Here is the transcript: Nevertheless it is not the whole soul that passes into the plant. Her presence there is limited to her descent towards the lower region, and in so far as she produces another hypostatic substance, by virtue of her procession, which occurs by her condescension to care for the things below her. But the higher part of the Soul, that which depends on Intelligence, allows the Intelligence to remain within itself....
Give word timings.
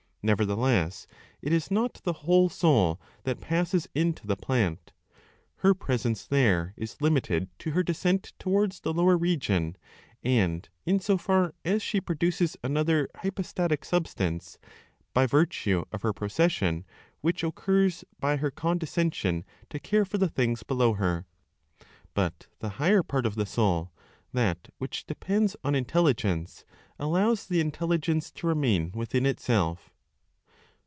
Nevertheless 0.23 1.07
it 1.41 1.51
is 1.51 1.71
not 1.71 1.95
the 2.03 2.13
whole 2.13 2.47
soul 2.47 3.01
that 3.23 3.41
passes 3.41 3.87
into 3.95 4.27
the 4.27 4.35
plant. 4.37 4.91
Her 5.55 5.73
presence 5.73 6.27
there 6.27 6.75
is 6.77 7.01
limited 7.01 7.49
to 7.57 7.71
her 7.71 7.81
descent 7.81 8.33
towards 8.37 8.81
the 8.81 8.93
lower 8.93 9.17
region, 9.17 9.77
and 10.23 10.69
in 10.85 10.99
so 10.99 11.17
far 11.17 11.55
as 11.65 11.81
she 11.81 11.99
produces 11.99 12.55
another 12.63 13.09
hypostatic 13.15 13.83
substance, 13.83 14.59
by 15.11 15.25
virtue 15.25 15.85
of 15.91 16.03
her 16.03 16.13
procession, 16.13 16.85
which 17.21 17.43
occurs 17.43 18.05
by 18.19 18.37
her 18.37 18.51
condescension 18.51 19.43
to 19.71 19.79
care 19.79 20.05
for 20.05 20.19
the 20.19 20.29
things 20.29 20.61
below 20.61 20.93
her. 20.93 21.25
But 22.13 22.45
the 22.59 22.69
higher 22.77 23.01
part 23.01 23.25
of 23.25 23.33
the 23.33 23.47
Soul, 23.47 23.91
that 24.33 24.69
which 24.77 25.07
depends 25.07 25.55
on 25.63 25.73
Intelligence, 25.73 26.63
allows 26.99 27.47
the 27.47 27.59
Intelligence 27.59 28.29
to 28.33 28.45
remain 28.45 28.91
within 28.91 29.25
itself.... 29.25 29.87